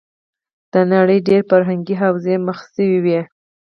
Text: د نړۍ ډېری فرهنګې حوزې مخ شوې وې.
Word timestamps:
د 0.73 0.75
نړۍ 0.93 1.17
ډېری 1.27 1.47
فرهنګې 1.49 1.95
حوزې 2.01 2.35
مخ 2.47 2.59
شوې 2.73 2.97
وې. 3.05 3.21